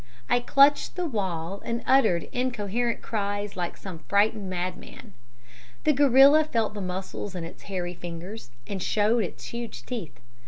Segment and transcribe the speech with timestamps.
[0.31, 5.13] I clutched the wall and uttered incoherent cries like some frightened madman.
[5.83, 10.19] "The gorilla felt the muscles in its hairy fingers, and showed its huge teeth.